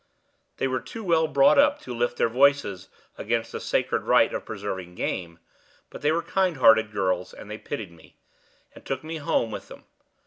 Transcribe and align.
They 0.57 0.67
were 0.67 0.79
too 0.79 1.03
well 1.03 1.27
brought 1.27 1.59
up 1.59 1.79
to 1.81 1.93
lift 1.93 2.17
their 2.17 2.27
voices 2.27 2.89
against 3.19 3.51
the 3.51 3.59
sacred 3.59 4.01
right 4.01 4.33
of 4.33 4.45
preserving 4.45 4.95
game, 4.95 5.37
but 5.91 6.01
they 6.01 6.11
were 6.11 6.23
kind 6.23 6.57
hearted 6.57 6.91
girls, 6.91 7.35
and 7.35 7.51
they 7.51 7.59
pitied 7.59 7.91
me, 7.91 8.17
and 8.73 8.83
took 8.83 9.03
me 9.03 9.17
home 9.17 9.51
with 9.51 9.67
them. 9.67 9.83